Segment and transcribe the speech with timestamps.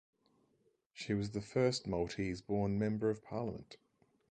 [0.93, 3.77] She was the first Maltese-born Member of Parliament.